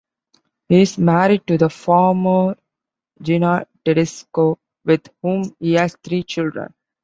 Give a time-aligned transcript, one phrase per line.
[0.67, 2.55] He is married to the former
[3.21, 6.73] Gina Tedesco with whom he has three children.